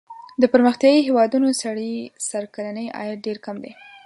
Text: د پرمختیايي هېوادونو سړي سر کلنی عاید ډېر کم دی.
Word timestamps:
د 0.41 0.43
پرمختیايي 0.53 1.01
هېوادونو 1.07 1.47
سړي 1.61 1.93
سر 2.29 2.43
کلنی 2.53 2.87
عاید 2.97 3.19
ډېر 3.25 3.37
کم 3.45 3.55
دی. 3.63 3.71